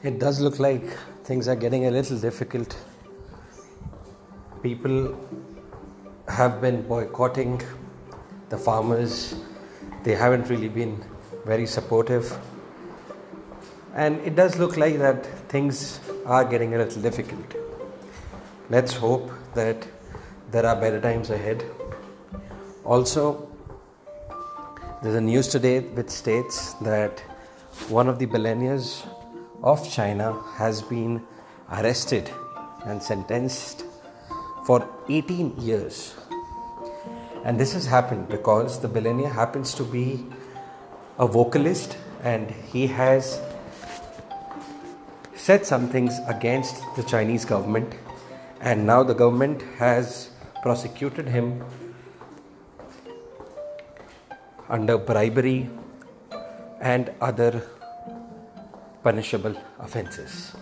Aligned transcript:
It 0.00 0.20
does 0.20 0.40
look 0.40 0.60
like 0.60 0.84
things 1.24 1.48
are 1.48 1.56
getting 1.56 1.86
a 1.86 1.90
little 1.90 2.16
difficult. 2.16 2.76
People 4.62 5.18
have 6.28 6.60
been 6.60 6.82
boycotting 6.82 7.60
the 8.48 8.56
farmers, 8.56 9.34
they 10.04 10.14
haven't 10.14 10.48
really 10.50 10.68
been 10.68 11.04
very 11.44 11.66
supportive. 11.66 12.38
And 13.96 14.20
it 14.20 14.36
does 14.36 14.56
look 14.56 14.76
like 14.76 14.98
that 14.98 15.26
things 15.48 15.98
are 16.24 16.44
getting 16.44 16.76
a 16.76 16.78
little 16.78 17.02
difficult. 17.02 17.56
Let's 18.70 18.92
hope 18.92 19.32
that 19.54 19.84
there 20.52 20.64
are 20.64 20.76
better 20.76 21.00
times 21.00 21.30
ahead. 21.30 21.64
Also, 22.84 23.48
there's 25.02 25.16
a 25.16 25.20
news 25.20 25.48
today 25.48 25.80
which 25.80 26.10
states 26.10 26.74
that 26.74 27.18
one 27.88 28.08
of 28.08 28.20
the 28.20 28.26
billionaires 28.26 29.04
of 29.62 29.90
China 29.90 30.40
has 30.56 30.82
been 30.82 31.26
arrested 31.70 32.30
and 32.84 33.02
sentenced 33.02 33.84
for 34.64 34.88
18 35.08 35.56
years. 35.58 36.14
And 37.44 37.58
this 37.58 37.72
has 37.72 37.86
happened 37.86 38.28
because 38.28 38.80
the 38.80 38.88
billionaire 38.88 39.30
happens 39.30 39.74
to 39.74 39.84
be 39.84 40.26
a 41.18 41.26
vocalist 41.26 41.96
and 42.22 42.50
he 42.50 42.86
has 42.88 43.40
said 45.34 45.64
some 45.64 45.88
things 45.88 46.18
against 46.26 46.82
the 46.96 47.02
Chinese 47.02 47.44
government, 47.44 47.94
and 48.60 48.84
now 48.84 49.02
the 49.02 49.14
government 49.14 49.62
has 49.78 50.30
prosecuted 50.62 51.26
him 51.26 51.64
under 54.68 54.98
bribery 54.98 55.70
and 56.80 57.10
other 57.20 57.62
punishable 59.02 59.56
offenses. 59.78 60.52